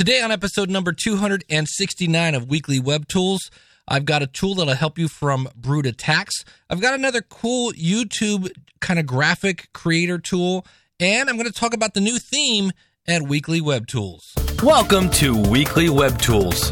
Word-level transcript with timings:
Today, 0.00 0.22
on 0.22 0.32
episode 0.32 0.70
number 0.70 0.94
269 0.94 2.34
of 2.34 2.48
Weekly 2.48 2.80
Web 2.80 3.06
Tools, 3.06 3.50
I've 3.86 4.06
got 4.06 4.22
a 4.22 4.26
tool 4.26 4.54
that'll 4.54 4.72
help 4.72 4.98
you 4.98 5.08
from 5.08 5.46
brute 5.54 5.84
attacks. 5.84 6.42
I've 6.70 6.80
got 6.80 6.94
another 6.94 7.20
cool 7.20 7.72
YouTube 7.72 8.50
kind 8.80 8.98
of 8.98 9.04
graphic 9.04 9.68
creator 9.74 10.18
tool, 10.18 10.64
and 10.98 11.28
I'm 11.28 11.36
going 11.36 11.48
to 11.48 11.52
talk 11.52 11.74
about 11.74 11.92
the 11.92 12.00
new 12.00 12.18
theme 12.18 12.72
at 13.06 13.20
Weekly 13.20 13.60
Web 13.60 13.88
Tools. 13.88 14.32
Welcome 14.62 15.10
to 15.10 15.36
Weekly 15.36 15.90
Web 15.90 16.18
Tools 16.18 16.70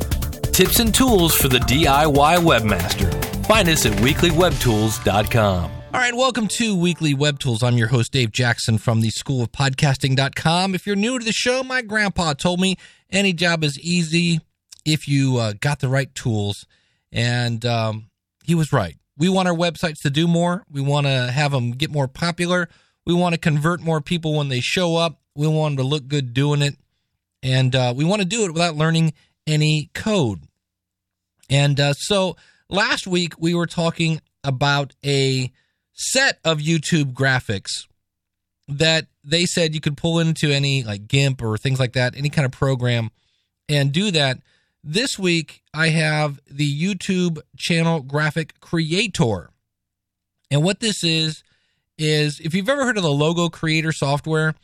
tips 0.54 0.80
and 0.80 0.94
tools 0.94 1.34
for 1.34 1.48
the 1.48 1.58
DIY 1.58 2.38
webmaster. 2.38 3.44
Find 3.44 3.68
us 3.68 3.84
at 3.84 3.92
weeklywebtools.com. 3.98 5.77
All 5.98 6.04
right, 6.04 6.14
welcome 6.14 6.46
to 6.46 6.76
Weekly 6.76 7.12
Web 7.12 7.40
Tools. 7.40 7.60
I'm 7.60 7.76
your 7.76 7.88
host, 7.88 8.12
Dave 8.12 8.30
Jackson 8.30 8.78
from 8.78 9.00
the 9.00 9.10
School 9.10 9.42
of 9.42 9.50
Podcasting.com. 9.50 10.76
If 10.76 10.86
you're 10.86 10.94
new 10.94 11.18
to 11.18 11.24
the 11.24 11.32
show, 11.32 11.64
my 11.64 11.82
grandpa 11.82 12.34
told 12.34 12.60
me 12.60 12.76
any 13.10 13.32
job 13.32 13.64
is 13.64 13.76
easy 13.80 14.38
if 14.84 15.08
you 15.08 15.38
uh, 15.38 15.54
got 15.60 15.80
the 15.80 15.88
right 15.88 16.14
tools. 16.14 16.66
And 17.10 17.66
um, 17.66 18.10
he 18.44 18.54
was 18.54 18.72
right. 18.72 18.96
We 19.16 19.28
want 19.28 19.48
our 19.48 19.54
websites 19.54 20.00
to 20.02 20.10
do 20.10 20.28
more, 20.28 20.62
we 20.70 20.80
want 20.80 21.08
to 21.08 21.32
have 21.32 21.50
them 21.50 21.72
get 21.72 21.90
more 21.90 22.06
popular, 22.06 22.68
we 23.04 23.12
want 23.12 23.34
to 23.34 23.40
convert 23.40 23.80
more 23.80 24.00
people 24.00 24.36
when 24.36 24.50
they 24.50 24.60
show 24.60 24.94
up, 24.94 25.18
we 25.34 25.48
want 25.48 25.72
them 25.72 25.84
to 25.84 25.90
look 25.90 26.06
good 26.06 26.32
doing 26.32 26.62
it. 26.62 26.76
And 27.42 27.74
uh, 27.74 27.92
we 27.96 28.04
want 28.04 28.22
to 28.22 28.28
do 28.28 28.44
it 28.44 28.52
without 28.52 28.76
learning 28.76 29.14
any 29.48 29.90
code. 29.94 30.44
And 31.50 31.80
uh, 31.80 31.94
so 31.94 32.36
last 32.70 33.08
week 33.08 33.34
we 33.40 33.52
were 33.52 33.66
talking 33.66 34.20
about 34.44 34.94
a 35.04 35.50
set 35.98 36.38
of 36.44 36.58
YouTube 36.58 37.12
graphics 37.12 37.86
that 38.68 39.06
they 39.24 39.44
said 39.44 39.74
you 39.74 39.80
could 39.80 39.96
pull 39.96 40.18
into 40.18 40.50
any 40.50 40.84
like 40.84 41.08
GIMP 41.08 41.42
or 41.42 41.58
things 41.58 41.80
like 41.80 41.94
that, 41.94 42.16
any 42.16 42.30
kind 42.30 42.46
of 42.46 42.52
program, 42.52 43.10
and 43.68 43.92
do 43.92 44.10
that. 44.12 44.38
This 44.84 45.18
week 45.18 45.62
I 45.74 45.88
have 45.88 46.40
the 46.48 46.70
YouTube 46.70 47.40
channel 47.56 48.00
graphic 48.00 48.60
creator. 48.60 49.50
And 50.50 50.62
what 50.62 50.80
this 50.80 51.02
is, 51.02 51.42
is 51.98 52.40
if 52.40 52.54
you've 52.54 52.68
ever 52.68 52.84
heard 52.84 52.96
of 52.96 53.02
the 53.02 53.10
logo 53.10 53.48
creator 53.48 53.92
software, 53.92 54.54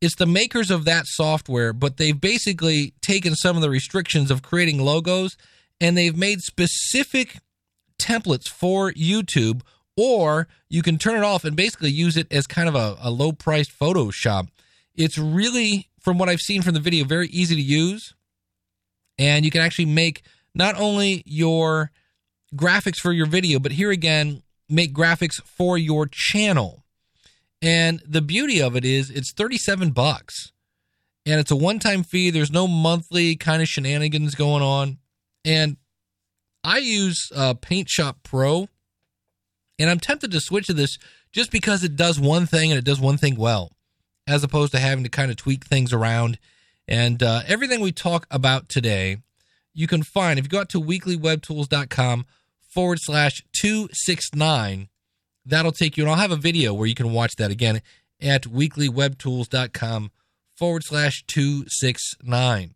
it's 0.00 0.16
the 0.16 0.26
makers 0.26 0.70
of 0.70 0.84
that 0.84 1.06
software, 1.06 1.72
but 1.72 1.96
they've 1.96 2.20
basically 2.20 2.92
taken 3.00 3.34
some 3.34 3.56
of 3.56 3.62
the 3.62 3.70
restrictions 3.70 4.30
of 4.30 4.42
creating 4.42 4.78
logos 4.78 5.36
and 5.80 5.96
they've 5.96 6.16
made 6.16 6.40
specific 6.40 7.38
templates 8.00 8.48
for 8.48 8.92
YouTube 8.92 9.62
or 9.96 10.48
you 10.68 10.82
can 10.82 10.98
turn 10.98 11.16
it 11.16 11.24
off 11.24 11.44
and 11.44 11.56
basically 11.56 11.90
use 11.90 12.16
it 12.16 12.26
as 12.32 12.46
kind 12.46 12.68
of 12.68 12.74
a, 12.74 12.96
a 13.00 13.10
low 13.10 13.32
priced 13.32 13.78
Photoshop. 13.78 14.48
It's 14.94 15.18
really, 15.18 15.88
from 16.00 16.18
what 16.18 16.28
I've 16.28 16.40
seen 16.40 16.62
from 16.62 16.74
the 16.74 16.80
video, 16.80 17.04
very 17.04 17.28
easy 17.28 17.54
to 17.54 17.60
use. 17.60 18.14
And 19.18 19.44
you 19.44 19.50
can 19.50 19.60
actually 19.60 19.86
make 19.86 20.22
not 20.54 20.78
only 20.78 21.22
your 21.26 21.90
graphics 22.54 22.96
for 22.96 23.12
your 23.12 23.26
video, 23.26 23.58
but 23.58 23.72
here 23.72 23.90
again, 23.90 24.42
make 24.68 24.94
graphics 24.94 25.42
for 25.42 25.78
your 25.78 26.06
channel. 26.10 26.84
And 27.60 28.02
the 28.06 28.22
beauty 28.22 28.60
of 28.60 28.74
it 28.74 28.84
is 28.84 29.10
it's 29.10 29.32
37 29.32 29.90
bucks. 29.90 30.52
And 31.24 31.38
it's 31.38 31.52
a 31.52 31.56
one-time 31.56 32.02
fee. 32.02 32.30
There's 32.30 32.50
no 32.50 32.66
monthly 32.66 33.36
kind 33.36 33.62
of 33.62 33.68
shenanigans 33.68 34.34
going 34.34 34.62
on. 34.62 34.98
And 35.44 35.76
I 36.64 36.78
use 36.78 37.30
uh, 37.34 37.54
Paint 37.54 37.88
Shop 37.88 38.18
Pro 38.24 38.68
and 39.82 39.90
I'm 39.90 40.00
tempted 40.00 40.30
to 40.30 40.40
switch 40.40 40.66
to 40.66 40.72
this 40.72 40.98
just 41.32 41.50
because 41.50 41.82
it 41.82 41.96
does 41.96 42.18
one 42.18 42.46
thing 42.46 42.70
and 42.70 42.78
it 42.78 42.84
does 42.84 43.00
one 43.00 43.16
thing 43.16 43.36
well, 43.36 43.72
as 44.26 44.44
opposed 44.44 44.72
to 44.72 44.78
having 44.78 45.04
to 45.04 45.10
kind 45.10 45.30
of 45.30 45.36
tweak 45.36 45.64
things 45.64 45.92
around. 45.92 46.38
And 46.88 47.22
uh, 47.22 47.42
everything 47.46 47.80
we 47.80 47.92
talk 47.92 48.26
about 48.30 48.68
today, 48.68 49.18
you 49.74 49.86
can 49.86 50.02
find 50.02 50.38
if 50.38 50.44
you 50.46 50.48
go 50.48 50.60
out 50.60 50.68
to 50.70 50.80
weeklywebtools.com 50.80 52.26
forward 52.72 52.98
slash 53.00 53.42
269. 53.60 54.88
That'll 55.44 55.72
take 55.72 55.96
you, 55.96 56.04
and 56.04 56.10
I'll 56.10 56.18
have 56.18 56.30
a 56.30 56.36
video 56.36 56.72
where 56.72 56.86
you 56.86 56.94
can 56.94 57.12
watch 57.12 57.36
that 57.36 57.50
again 57.50 57.82
at 58.20 58.42
weeklywebtools.com 58.44 60.10
forward 60.56 60.82
slash 60.84 61.24
269. 61.26 62.74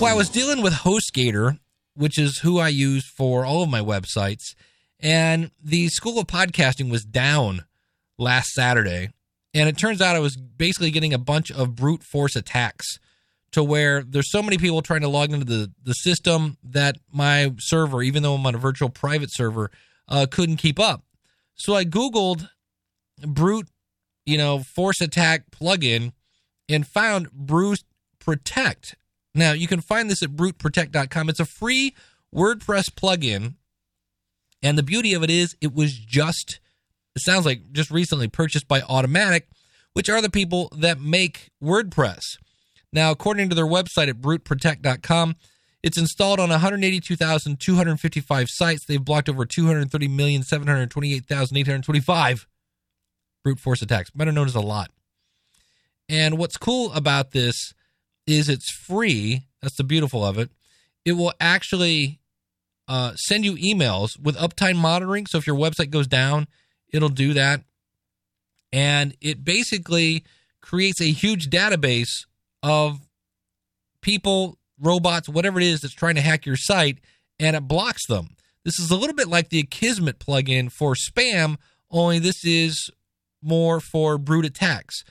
Well, 0.00 0.12
I 0.12 0.16
was 0.16 0.28
dealing 0.28 0.62
with 0.62 0.72
HostGator, 0.74 1.58
which 1.96 2.18
is 2.18 2.38
who 2.38 2.60
I 2.60 2.68
use 2.68 3.04
for 3.04 3.44
all 3.44 3.64
of 3.64 3.68
my 3.68 3.80
websites, 3.80 4.54
and 5.00 5.50
the 5.60 5.88
School 5.88 6.20
of 6.20 6.28
Podcasting 6.28 6.88
was 6.88 7.04
down 7.04 7.64
last 8.16 8.50
Saturday. 8.50 9.10
And 9.54 9.68
it 9.68 9.76
turns 9.76 10.00
out 10.00 10.14
I 10.14 10.20
was 10.20 10.36
basically 10.36 10.92
getting 10.92 11.12
a 11.12 11.18
bunch 11.18 11.50
of 11.50 11.74
brute 11.74 12.04
force 12.04 12.36
attacks 12.36 13.00
to 13.50 13.64
where 13.64 14.04
there's 14.04 14.30
so 14.30 14.40
many 14.40 14.56
people 14.56 14.82
trying 14.82 15.00
to 15.00 15.08
log 15.08 15.32
into 15.32 15.44
the, 15.44 15.72
the 15.82 15.94
system 15.94 16.58
that 16.62 16.96
my 17.12 17.52
server, 17.58 18.00
even 18.00 18.22
though 18.22 18.34
I'm 18.34 18.46
on 18.46 18.54
a 18.54 18.58
virtual 18.58 18.90
private 18.90 19.32
server, 19.32 19.72
uh, 20.06 20.26
couldn't 20.30 20.58
keep 20.58 20.78
up. 20.78 21.02
So 21.56 21.74
I 21.74 21.84
Googled 21.84 22.48
brute, 23.26 23.66
you 24.24 24.38
know, 24.38 24.60
force 24.60 25.00
attack 25.00 25.50
plugin 25.50 26.12
and 26.68 26.86
found 26.86 27.32
Brute 27.32 27.82
Protect. 28.20 28.94
Now, 29.38 29.52
you 29.52 29.68
can 29.68 29.80
find 29.80 30.10
this 30.10 30.22
at 30.22 30.30
bruteprotect.com. 30.30 31.28
It's 31.28 31.40
a 31.40 31.44
free 31.44 31.94
WordPress 32.34 32.90
plugin. 32.90 33.54
And 34.62 34.76
the 34.76 34.82
beauty 34.82 35.14
of 35.14 35.22
it 35.22 35.30
is, 35.30 35.54
it 35.60 35.72
was 35.72 35.96
just, 35.96 36.58
it 37.14 37.22
sounds 37.22 37.46
like 37.46 37.70
just 37.72 37.92
recently 37.92 38.26
purchased 38.26 38.66
by 38.66 38.80
Automattic, 38.80 39.42
which 39.92 40.10
are 40.10 40.20
the 40.20 40.28
people 40.28 40.72
that 40.76 41.00
make 41.00 41.50
WordPress. 41.62 42.22
Now, 42.92 43.12
according 43.12 43.48
to 43.50 43.54
their 43.54 43.64
website 43.64 44.08
at 44.08 44.20
bruteprotect.com, 44.20 45.36
it's 45.84 45.96
installed 45.96 46.40
on 46.40 46.48
182,255 46.48 48.46
sites. 48.50 48.84
They've 48.86 49.04
blocked 49.04 49.28
over 49.28 49.46
230,728,825 49.46 52.46
brute 53.44 53.60
force 53.60 53.82
attacks, 53.82 54.10
better 54.10 54.32
known 54.32 54.48
as 54.48 54.56
a 54.56 54.60
lot. 54.60 54.90
And 56.08 56.38
what's 56.38 56.56
cool 56.56 56.92
about 56.92 57.30
this 57.30 57.72
is 58.28 58.48
it's 58.48 58.70
free. 58.70 59.42
That's 59.62 59.76
the 59.76 59.84
beautiful 59.84 60.24
of 60.24 60.38
it. 60.38 60.50
It 61.04 61.12
will 61.12 61.32
actually 61.40 62.20
uh, 62.86 63.14
send 63.16 63.44
you 63.44 63.54
emails 63.54 64.20
with 64.20 64.36
uptime 64.36 64.76
monitoring. 64.76 65.26
So 65.26 65.38
if 65.38 65.46
your 65.46 65.56
website 65.56 65.90
goes 65.90 66.06
down, 66.06 66.46
it'll 66.92 67.08
do 67.08 67.32
that. 67.32 67.62
And 68.72 69.16
it 69.20 69.44
basically 69.44 70.24
creates 70.60 71.00
a 71.00 71.10
huge 71.10 71.48
database 71.48 72.26
of 72.62 72.98
people, 74.02 74.58
robots, 74.78 75.28
whatever 75.28 75.58
it 75.58 75.66
is 75.66 75.80
that's 75.80 75.94
trying 75.94 76.16
to 76.16 76.20
hack 76.20 76.44
your 76.44 76.56
site, 76.56 76.98
and 77.40 77.56
it 77.56 77.66
blocks 77.66 78.06
them. 78.06 78.36
This 78.64 78.78
is 78.78 78.90
a 78.90 78.96
little 78.96 79.16
bit 79.16 79.28
like 79.28 79.48
the 79.48 79.62
Akismet 79.62 80.18
plugin 80.18 80.70
for 80.70 80.94
spam, 80.94 81.56
only 81.90 82.18
this 82.18 82.44
is 82.44 82.90
more 83.42 83.80
for 83.80 84.18
brute 84.18 84.44
attacks. 84.44 85.02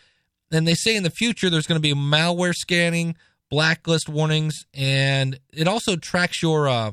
And 0.51 0.67
they 0.67 0.73
say 0.73 0.95
in 0.95 1.03
the 1.03 1.09
future 1.09 1.49
there's 1.49 1.67
going 1.67 1.81
to 1.81 1.95
be 1.95 1.99
malware 1.99 2.55
scanning, 2.55 3.15
blacklist 3.49 4.07
warnings, 4.09 4.65
and 4.73 5.39
it 5.53 5.67
also 5.67 5.95
tracks 5.95 6.41
your 6.41 6.67
uh, 6.67 6.91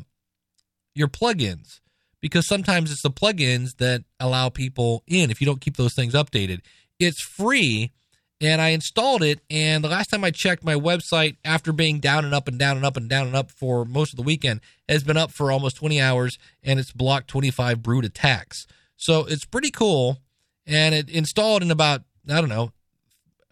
your 0.94 1.09
plugins 1.09 1.81
because 2.20 2.47
sometimes 2.47 2.91
it's 2.91 3.03
the 3.03 3.10
plugins 3.10 3.76
that 3.76 4.03
allow 4.19 4.48
people 4.48 5.03
in 5.06 5.31
if 5.31 5.41
you 5.41 5.47
don't 5.47 5.60
keep 5.60 5.76
those 5.76 5.94
things 5.94 6.15
updated. 6.15 6.60
It's 6.98 7.20
free, 7.20 7.92
and 8.41 8.60
I 8.60 8.70
installed 8.70 9.22
it. 9.22 9.41
And 9.50 9.84
the 9.84 9.88
last 9.88 10.09
time 10.09 10.25
I 10.25 10.31
checked, 10.31 10.65
my 10.65 10.75
website, 10.75 11.36
after 11.44 11.72
being 11.72 12.00
down 12.00 12.25
and 12.25 12.34
up 12.34 12.48
and 12.48 12.59
down 12.59 12.76
and 12.76 12.86
up 12.86 12.97
and 12.97 13.09
down 13.09 13.26
and 13.26 13.36
up 13.36 13.50
for 13.50 13.84
most 13.84 14.12
of 14.12 14.16
the 14.16 14.22
weekend, 14.22 14.60
has 14.88 15.04
been 15.04 15.16
up 15.16 15.32
for 15.32 15.53
almost 15.53 15.76
20 15.76 16.00
hours, 16.00 16.38
and 16.62 16.81
it's 16.81 16.92
blocked 16.92 17.28
25 17.28 17.82
brute 17.82 18.04
attacks. 18.04 18.66
So 18.97 19.26
it's 19.26 19.44
pretty 19.44 19.71
cool, 19.71 20.19
and 20.66 20.95
it 20.95 21.10
installed 21.10 21.62
in 21.62 21.71
about 21.71 22.03
I 22.28 22.41
don't 22.41 22.48
know 22.48 22.72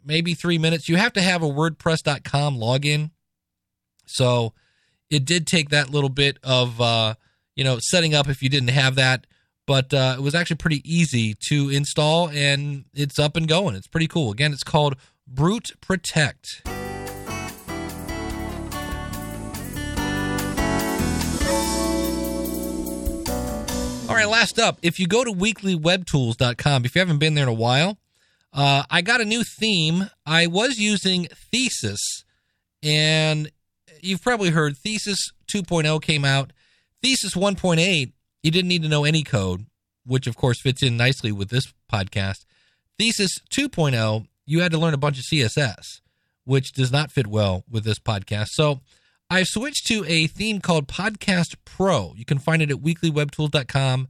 maybe 0.04 0.34
three 0.34 0.58
minutes. 0.58 0.88
You 0.88 0.96
have 0.96 1.12
to 1.14 1.22
have 1.22 1.42
a 1.42 1.48
WordPress.com 1.48 2.58
login. 2.58 3.10
So 4.06 4.52
it 5.10 5.24
did 5.24 5.46
take 5.46 5.70
that 5.70 5.90
little 5.90 6.08
bit 6.08 6.38
of, 6.42 6.80
uh, 6.80 7.14
you 7.54 7.64
know, 7.64 7.78
setting 7.80 8.14
up 8.14 8.28
if 8.28 8.42
you 8.42 8.48
didn't 8.48 8.70
have 8.70 8.94
that. 8.96 9.26
But 9.66 9.94
uh, 9.94 10.16
it 10.18 10.22
was 10.22 10.34
actually 10.34 10.56
pretty 10.56 10.82
easy 10.84 11.34
to 11.48 11.70
install 11.70 12.28
and 12.28 12.84
it's 12.94 13.18
up 13.18 13.36
and 13.36 13.46
going. 13.46 13.76
It's 13.76 13.86
pretty 13.86 14.08
cool. 14.08 14.32
Again, 14.32 14.52
it's 14.52 14.64
called 14.64 14.96
Brute 15.26 15.72
Protect. 15.80 16.62
All 24.08 24.18
right, 24.18 24.28
last 24.28 24.58
up, 24.58 24.78
if 24.82 25.00
you 25.00 25.06
go 25.06 25.24
to 25.24 25.32
weeklywebtools.com, 25.32 26.84
if 26.84 26.94
you 26.94 26.98
haven't 26.98 27.16
been 27.16 27.34
there 27.34 27.44
in 27.44 27.48
a 27.48 27.54
while, 27.54 27.96
uh, 28.52 28.84
I 28.90 29.00
got 29.02 29.20
a 29.20 29.24
new 29.24 29.44
theme. 29.44 30.10
I 30.26 30.46
was 30.46 30.78
using 30.78 31.28
Thesis, 31.50 32.24
and 32.82 33.50
you've 34.00 34.22
probably 34.22 34.50
heard 34.50 34.76
Thesis 34.76 35.32
2.0 35.48 36.00
came 36.02 36.24
out. 36.24 36.52
Thesis 37.02 37.34
1.8, 37.34 38.12
you 38.42 38.50
didn't 38.50 38.68
need 38.68 38.82
to 38.82 38.88
know 38.88 39.04
any 39.04 39.22
code. 39.22 39.66
which 40.04 40.26
of 40.26 40.36
course 40.36 40.60
fits 40.60 40.82
in 40.82 40.96
nicely 40.96 41.30
with 41.30 41.48
this 41.50 41.72
podcast. 41.90 42.44
Thesis 42.98 43.38
2.0, 43.56 44.26
you 44.46 44.60
had 44.60 44.72
to 44.72 44.78
learn 44.78 44.94
a 44.94 44.98
bunch 44.98 45.18
of 45.18 45.24
CSS, 45.24 46.00
which 46.44 46.72
does 46.72 46.90
not 46.90 47.12
fit 47.12 47.26
well 47.28 47.64
with 47.70 47.84
this 47.84 47.98
podcast. 48.00 48.48
So 48.50 48.80
I've 49.30 49.46
switched 49.46 49.86
to 49.86 50.04
a 50.06 50.26
theme 50.26 50.60
called 50.60 50.88
Podcast 50.88 51.54
Pro. 51.64 52.14
You 52.16 52.24
can 52.24 52.38
find 52.38 52.60
it 52.62 52.70
at 52.70 52.78
weeklywebtools.com 52.78 54.08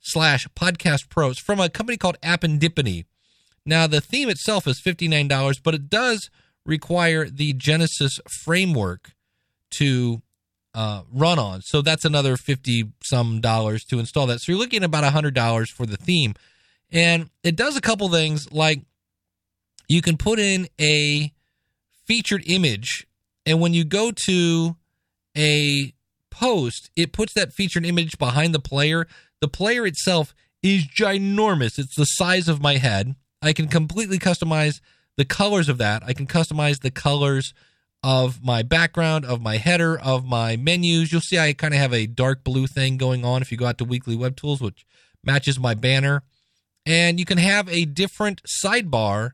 slash 0.00 0.48
podcast 0.56 1.08
pro. 1.08 1.30
It's 1.30 1.38
from 1.38 1.60
a 1.60 1.68
company 1.68 1.96
called 1.98 2.16
Appendipity. 2.22 3.04
Now, 3.66 3.86
the 3.86 4.00
theme 4.00 4.28
itself 4.28 4.66
is 4.66 4.80
$59, 4.80 5.60
but 5.62 5.74
it 5.74 5.88
does 5.88 6.30
require 6.66 7.28
the 7.28 7.52
Genesis 7.54 8.18
framework 8.42 9.12
to 9.78 10.22
uh, 10.74 11.02
run 11.12 11.38
on. 11.38 11.62
So 11.62 11.82
that's 11.82 12.04
another 12.04 12.36
50 12.36 12.92
some 13.02 13.40
dollars 13.40 13.84
to 13.84 13.98
install 13.98 14.26
that. 14.26 14.40
So 14.40 14.52
you're 14.52 14.58
looking 14.58 14.82
at 14.82 14.86
about 14.86 15.04
$100 15.04 15.68
for 15.68 15.86
the 15.86 15.96
theme. 15.96 16.34
And 16.90 17.30
it 17.42 17.56
does 17.56 17.76
a 17.76 17.80
couple 17.80 18.08
things 18.08 18.52
like 18.52 18.80
you 19.88 20.02
can 20.02 20.16
put 20.16 20.38
in 20.38 20.68
a 20.80 21.32
featured 22.06 22.42
image 22.46 23.06
and 23.46 23.60
when 23.60 23.74
you 23.74 23.84
go 23.84 24.10
to 24.26 24.76
a 25.36 25.92
post, 26.30 26.90
it 26.96 27.12
puts 27.12 27.32
that 27.34 27.52
featured 27.52 27.84
image 27.84 28.18
behind 28.18 28.54
the 28.54 28.60
player. 28.60 29.06
The 29.40 29.48
player 29.48 29.86
itself 29.86 30.34
is 30.62 30.86
ginormous. 30.86 31.78
It's 31.78 31.96
the 31.96 32.04
size 32.04 32.48
of 32.48 32.62
my 32.62 32.76
head. 32.76 33.14
I 33.44 33.52
can 33.52 33.68
completely 33.68 34.18
customize 34.18 34.80
the 35.16 35.24
colors 35.24 35.68
of 35.68 35.78
that. 35.78 36.02
I 36.04 36.12
can 36.12 36.26
customize 36.26 36.80
the 36.80 36.90
colors 36.90 37.54
of 38.02 38.42
my 38.42 38.62
background, 38.62 39.24
of 39.24 39.40
my 39.40 39.56
header, 39.56 39.98
of 39.98 40.24
my 40.24 40.56
menus. 40.56 41.10
You'll 41.10 41.20
see 41.20 41.38
I 41.38 41.52
kind 41.52 41.74
of 41.74 41.80
have 41.80 41.94
a 41.94 42.06
dark 42.06 42.44
blue 42.44 42.66
thing 42.66 42.96
going 42.96 43.24
on 43.24 43.42
if 43.42 43.50
you 43.50 43.58
go 43.58 43.66
out 43.66 43.78
to 43.78 43.84
Weekly 43.84 44.16
Web 44.16 44.36
Tools, 44.36 44.60
which 44.60 44.84
matches 45.22 45.58
my 45.58 45.74
banner. 45.74 46.22
And 46.86 47.18
you 47.18 47.24
can 47.24 47.38
have 47.38 47.68
a 47.68 47.86
different 47.86 48.42
sidebar 48.62 49.30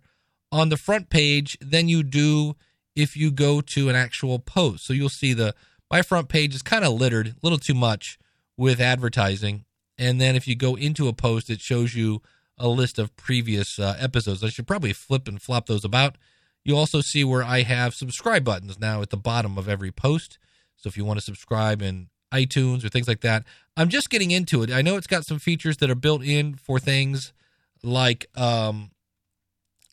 on 0.52 0.68
the 0.68 0.76
front 0.76 1.10
page 1.10 1.58
than 1.60 1.88
you 1.88 2.02
do 2.02 2.54
if 2.94 3.16
you 3.16 3.30
go 3.30 3.60
to 3.60 3.88
an 3.88 3.96
actual 3.96 4.38
post. 4.38 4.86
So 4.86 4.92
you'll 4.92 5.08
see 5.08 5.32
the 5.32 5.54
my 5.90 6.02
front 6.02 6.28
page 6.28 6.54
is 6.54 6.62
kind 6.62 6.84
of 6.84 6.92
littered, 6.92 7.28
a 7.28 7.34
little 7.42 7.58
too 7.58 7.74
much 7.74 8.18
with 8.56 8.80
advertising. 8.80 9.64
And 9.98 10.20
then 10.20 10.36
if 10.36 10.46
you 10.46 10.54
go 10.54 10.76
into 10.76 11.08
a 11.08 11.12
post, 11.12 11.50
it 11.50 11.60
shows 11.60 11.94
you 11.94 12.22
a 12.60 12.68
list 12.68 12.98
of 12.98 13.16
previous 13.16 13.78
uh, 13.78 13.96
episodes. 13.98 14.44
I 14.44 14.50
should 14.50 14.66
probably 14.66 14.92
flip 14.92 15.26
and 15.26 15.40
flop 15.42 15.66
those 15.66 15.84
about. 15.84 16.16
You 16.62 16.76
also 16.76 17.00
see 17.00 17.24
where 17.24 17.42
I 17.42 17.62
have 17.62 17.94
subscribe 17.94 18.44
buttons 18.44 18.78
now 18.78 19.00
at 19.00 19.10
the 19.10 19.16
bottom 19.16 19.56
of 19.58 19.68
every 19.68 19.90
post. 19.90 20.38
So 20.76 20.88
if 20.88 20.96
you 20.96 21.04
want 21.04 21.18
to 21.18 21.24
subscribe 21.24 21.80
in 21.82 22.08
iTunes 22.32 22.84
or 22.84 22.90
things 22.90 23.08
like 23.08 23.22
that, 23.22 23.44
I'm 23.76 23.88
just 23.88 24.10
getting 24.10 24.30
into 24.30 24.62
it. 24.62 24.70
I 24.70 24.82
know 24.82 24.96
it's 24.96 25.06
got 25.06 25.24
some 25.24 25.38
features 25.38 25.78
that 25.78 25.90
are 25.90 25.94
built 25.94 26.22
in 26.22 26.54
for 26.54 26.78
things 26.78 27.32
like 27.82 28.26
um, 28.36 28.90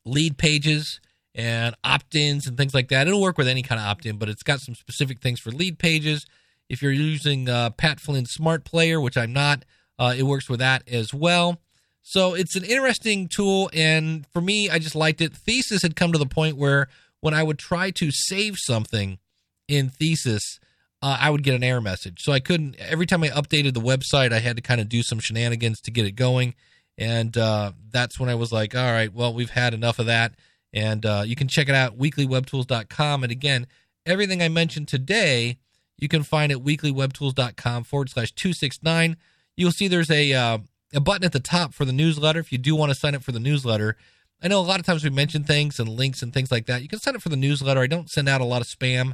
lead 0.06 0.38
pages 0.38 1.00
and 1.34 1.74
opt-ins 1.84 2.48
and 2.48 2.58
things 2.58 2.74
like 2.74 2.90
that. 2.90 3.08
It'll 3.08 3.22
work 3.22 3.38
with 3.38 3.48
any 3.48 3.62
kind 3.62 3.80
of 3.80 3.88
opt-in, 3.88 4.18
but 4.18 4.28
it's 4.28 4.44
got 4.44 4.60
some 4.60 4.76
specific 4.76 5.22
things 5.22 5.40
for 5.40 5.52
lead 5.52 5.80
pages. 5.80 6.26
If 6.68 6.82
you're 6.82 6.92
using 6.92 7.48
uh, 7.48 7.70
Pat 7.70 8.02
Flynn 8.02 8.26
Smart 8.26 8.66
Player, 8.66 9.00
which 9.00 9.16
I'm 9.16 9.32
not, 9.32 9.64
uh, 9.98 10.14
it 10.18 10.24
works 10.24 10.50
with 10.50 10.60
that 10.60 10.84
as 10.88 11.14
well. 11.14 11.62
So 12.10 12.36
it's 12.36 12.56
an 12.56 12.64
interesting 12.64 13.28
tool, 13.28 13.70
and 13.74 14.26
for 14.28 14.40
me, 14.40 14.70
I 14.70 14.80
just 14.80 14.96
liked 14.96 15.20
it. 15.20 15.36
Thesis 15.36 15.82
had 15.82 15.98
come 15.98 16.14
to 16.14 16.18
the 16.18 16.26
point 16.26 16.56
where 16.56 16.88
when 17.20 17.34
I 17.34 17.44
would 17.44 17.60
try 17.60 17.92
to 17.92 18.12
save 18.12 18.56
something 18.58 19.20
in 19.68 19.90
Thesis, 19.90 20.58
uh, 21.02 21.18
I 21.20 21.30
would 21.30 21.44
get 21.44 21.54
an 21.54 21.66
error 21.66 21.82
message. 21.82 22.22
So 22.22 22.32
I 22.32 22.40
couldn't. 22.40 22.78
Every 22.78 23.06
time 23.06 23.26
I 23.26 23.28
updated 23.28 23.74
the 23.74 23.82
website, 23.82 24.32
I 24.32 24.40
had 24.40 24.56
to 24.56 24.62
kind 24.62 24.80
of 24.80 24.88
do 24.88 25.04
some 25.04 25.20
shenanigans 25.20 25.82
to 25.82 25.92
get 25.92 26.06
it 26.06 26.14
going, 26.14 26.56
and 26.98 27.38
uh, 27.38 27.74
that's 27.92 28.18
when 28.18 28.30
I 28.30 28.36
was 28.36 28.54
like, 28.54 28.74
"All 28.74 28.90
right, 28.94 29.14
well, 29.14 29.34
we've 29.34 29.50
had 29.50 29.74
enough 29.74 30.00
of 30.00 30.06
that." 30.06 30.34
And 30.72 31.06
uh, 31.06 31.24
you 31.26 31.36
can 31.36 31.50
check 31.50 31.68
it 31.68 31.76
out, 31.76 31.98
weeklywebtools.com. 31.98 33.24
And 33.24 33.32
again, 33.34 33.68
everything 34.06 34.42
I 34.42 34.48
mentioned 34.48 34.88
today, 34.88 35.58
you 35.98 36.08
can 36.08 36.24
find 36.24 36.54
at 36.54 36.60
weeklywebtools.com 36.60 37.84
forward 37.84 38.10
slash 38.12 38.32
269. 38.32 39.18
You'll 39.58 39.72
see 39.72 39.90
there's 39.90 40.12
a, 40.12 40.32
uh, 40.32 40.60
a 40.98 41.02
button 41.02 41.24
at 41.24 41.32
the 41.32 41.40
top 41.40 41.74
for 41.74 41.86
the 41.86 41.94
newsletter 41.94 42.40
if 42.40 42.52
you 42.52 42.58
do 42.58 42.76
want 42.76 42.90
to 42.90 42.96
sign 42.96 43.16
up 43.16 43.24
for 43.24 43.32
the 43.32 43.40
newsletter. 43.40 43.96
I 44.42 44.48
know 44.48 44.60
a 44.60 44.62
lot 44.62 44.80
of 44.80 44.86
times 44.86 45.04
we 45.04 45.10
mention 45.10 45.44
things 45.44 45.80
and 45.80 45.88
links 45.88 46.22
and 46.22 46.34
things 46.34 46.52
like 46.52 46.66
that. 46.66 46.82
You 46.82 46.88
can 46.88 47.00
sign 47.00 47.16
up 47.16 47.22
for 47.22 47.30
the 47.30 47.36
newsletter. 47.36 47.80
I 47.80 47.88
don't 47.88 48.10
send 48.10 48.28
out 48.28 48.42
a 48.42 48.46
lot 48.46 48.62
of 48.62 48.68
spam 48.68 49.14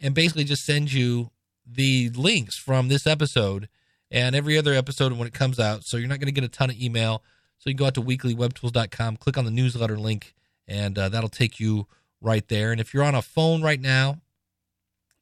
and 0.00 0.14
basically 0.14 0.44
just 0.44 0.64
send 0.64 0.92
you 0.92 1.30
the 1.66 2.10
links 2.10 2.58
from 2.58 2.88
this 2.88 3.06
episode 3.06 3.68
and 4.10 4.34
every 4.34 4.56
other 4.56 4.74
episode 4.74 5.12
when 5.12 5.28
it 5.28 5.34
comes 5.34 5.60
out. 5.60 5.84
So 5.84 5.96
you're 5.96 6.08
not 6.08 6.20
going 6.20 6.32
to 6.32 6.40
get 6.40 6.44
a 6.44 6.48
ton 6.48 6.70
of 6.70 6.80
email. 6.80 7.22
So 7.58 7.70
you 7.70 7.76
can 7.76 7.84
go 7.84 7.86
out 7.86 7.94
to 7.94 8.02
weeklywebtools.com, 8.02 9.16
click 9.16 9.38
on 9.38 9.44
the 9.44 9.50
newsletter 9.50 9.98
link, 9.98 10.34
and 10.66 10.98
uh, 10.98 11.08
that'll 11.08 11.28
take 11.28 11.60
you 11.60 11.86
right 12.20 12.46
there. 12.48 12.72
And 12.72 12.80
if 12.80 12.92
you're 12.92 13.04
on 13.04 13.14
a 13.14 13.22
phone 13.22 13.62
right 13.62 13.80
now, 13.80 14.20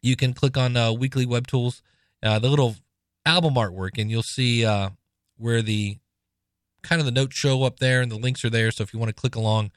you 0.00 0.16
can 0.16 0.32
click 0.34 0.56
on 0.56 0.76
uh, 0.76 0.92
Weekly 0.92 1.26
Web 1.26 1.46
Tools, 1.46 1.82
uh, 2.22 2.38
the 2.38 2.48
little 2.48 2.76
album 3.24 3.54
artwork, 3.54 3.98
and 3.98 4.10
you'll 4.10 4.22
see 4.22 4.64
uh, 4.64 4.90
where 5.36 5.62
the 5.62 5.98
kind 6.82 7.00
of 7.00 7.06
the 7.06 7.12
notes 7.12 7.36
show 7.36 7.62
up 7.64 7.78
there, 7.78 8.00
and 8.00 8.10
the 8.10 8.18
links 8.18 8.44
are 8.44 8.50
there. 8.50 8.70
So 8.70 8.82
if 8.82 8.92
you 8.92 8.98
want 8.98 9.08
to 9.08 9.20
click 9.20 9.34
along 9.36 9.70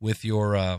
with 0.00 0.24
your 0.24 0.56
uh, 0.56 0.78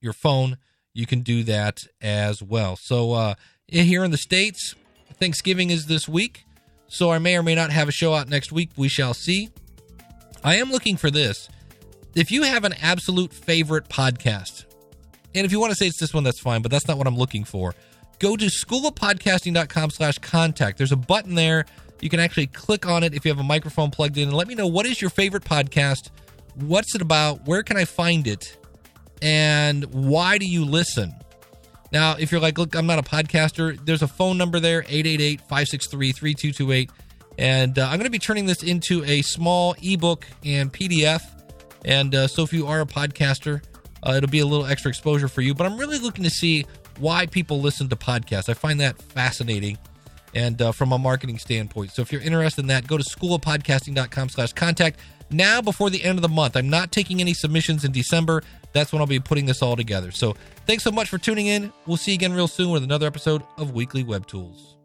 your 0.00 0.12
phone, 0.12 0.58
you 0.92 1.06
can 1.06 1.20
do 1.20 1.42
that 1.44 1.80
as 2.00 2.42
well. 2.42 2.76
So 2.76 3.12
uh, 3.12 3.34
here 3.68 4.04
in 4.04 4.10
the 4.10 4.16
states, 4.16 4.74
Thanksgiving 5.14 5.70
is 5.70 5.86
this 5.86 6.08
week, 6.08 6.44
so 6.88 7.10
I 7.10 7.18
may 7.18 7.36
or 7.36 7.42
may 7.42 7.54
not 7.54 7.70
have 7.70 7.88
a 7.88 7.92
show 7.92 8.14
out 8.14 8.28
next 8.28 8.52
week. 8.52 8.70
We 8.76 8.88
shall 8.88 9.14
see. 9.14 9.50
I 10.42 10.56
am 10.56 10.70
looking 10.70 10.96
for 10.96 11.10
this 11.10 11.48
if 12.14 12.30
you 12.30 12.42
have 12.42 12.64
an 12.64 12.74
absolute 12.80 13.32
favorite 13.32 13.88
podcast, 13.88 14.64
and 15.34 15.44
if 15.44 15.52
you 15.52 15.58
want 15.58 15.72
to 15.72 15.76
say 15.76 15.86
it's 15.86 15.98
this 15.98 16.14
one, 16.14 16.24
that's 16.24 16.40
fine, 16.40 16.62
but 16.62 16.70
that's 16.70 16.86
not 16.86 16.98
what 16.98 17.06
I'm 17.06 17.16
looking 17.16 17.44
for. 17.44 17.74
Go 18.18 18.36
to 18.36 18.46
schoolofpodcasting.com 18.46 19.90
slash 19.90 20.18
contact. 20.18 20.78
There's 20.78 20.92
a 20.92 20.96
button 20.96 21.34
there. 21.34 21.66
You 22.00 22.08
can 22.08 22.20
actually 22.20 22.48
click 22.48 22.86
on 22.86 23.02
it 23.02 23.14
if 23.14 23.24
you 23.24 23.30
have 23.30 23.38
a 23.38 23.44
microphone 23.44 23.90
plugged 23.90 24.18
in 24.18 24.28
and 24.28 24.36
let 24.36 24.48
me 24.48 24.54
know 24.54 24.66
what 24.66 24.86
is 24.86 25.00
your 25.00 25.10
favorite 25.10 25.44
podcast? 25.44 26.10
What's 26.54 26.94
it 26.94 27.02
about? 27.02 27.46
Where 27.46 27.62
can 27.62 27.76
I 27.76 27.84
find 27.84 28.26
it? 28.26 28.58
And 29.22 29.84
why 29.92 30.38
do 30.38 30.46
you 30.46 30.64
listen? 30.64 31.14
Now, 31.92 32.16
if 32.18 32.30
you're 32.32 32.40
like, 32.40 32.58
look, 32.58 32.74
I'm 32.74 32.86
not 32.86 32.98
a 32.98 33.02
podcaster, 33.02 33.78
there's 33.84 34.02
a 34.02 34.08
phone 34.08 34.36
number 34.36 34.60
there, 34.60 34.80
888 34.80 35.40
563 35.40 36.12
3228. 36.12 36.90
And 37.38 37.78
uh, 37.78 37.84
I'm 37.84 37.98
going 37.98 38.04
to 38.04 38.10
be 38.10 38.18
turning 38.18 38.46
this 38.46 38.62
into 38.62 39.04
a 39.04 39.22
small 39.22 39.74
ebook 39.82 40.26
and 40.44 40.72
PDF 40.72 41.22
and 41.84 42.14
uh, 42.14 42.26
so 42.26 42.42
if 42.42 42.52
you 42.52 42.66
are 42.66 42.80
a 42.80 42.86
podcaster, 42.86 43.62
uh, 44.02 44.12
it'll 44.12 44.30
be 44.30 44.40
a 44.40 44.46
little 44.46 44.66
extra 44.66 44.88
exposure 44.88 45.28
for 45.28 45.42
you. 45.42 45.54
But 45.54 45.66
I'm 45.66 45.76
really 45.76 45.98
looking 45.98 46.24
to 46.24 46.30
see 46.30 46.66
why 46.98 47.26
people 47.26 47.60
listen 47.60 47.88
to 47.88 47.96
podcasts. 47.96 48.48
I 48.48 48.54
find 48.54 48.80
that 48.80 49.00
fascinating 49.00 49.78
and 50.34 50.60
uh, 50.60 50.72
from 50.72 50.92
a 50.92 50.98
marketing 50.98 51.38
standpoint. 51.38 51.92
So 51.92 52.02
if 52.02 52.12
you're 52.12 52.20
interested 52.20 52.62
in 52.62 52.66
that, 52.68 52.86
go 52.86 52.98
to 52.98 53.04
schoolofpodcasting.com 53.04 54.28
slash 54.28 54.52
contact 54.52 54.98
now 55.30 55.60
before 55.60 55.90
the 55.90 56.02
end 56.02 56.18
of 56.18 56.22
the 56.22 56.28
month. 56.28 56.56
I'm 56.56 56.68
not 56.68 56.92
taking 56.92 57.20
any 57.20 57.34
submissions 57.34 57.84
in 57.84 57.92
December. 57.92 58.42
That's 58.72 58.92
when 58.92 59.00
I'll 59.00 59.06
be 59.06 59.20
putting 59.20 59.46
this 59.46 59.62
all 59.62 59.76
together. 59.76 60.10
So 60.10 60.34
thanks 60.66 60.82
so 60.82 60.90
much 60.90 61.08
for 61.08 61.18
tuning 61.18 61.46
in. 61.46 61.72
We'll 61.86 61.96
see 61.96 62.12
you 62.12 62.16
again 62.16 62.32
real 62.32 62.48
soon 62.48 62.70
with 62.70 62.82
another 62.82 63.06
episode 63.06 63.42
of 63.56 63.72
Weekly 63.72 64.02
Web 64.02 64.26
Tools. 64.26 64.76